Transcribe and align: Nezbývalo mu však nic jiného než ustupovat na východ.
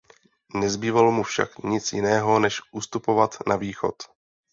Nezbývalo 0.55 1.11
mu 1.11 1.23
však 1.23 1.59
nic 1.59 1.93
jiného 1.93 2.39
než 2.39 2.61
ustupovat 2.73 3.35
na 3.47 3.55
východ. 3.55 3.95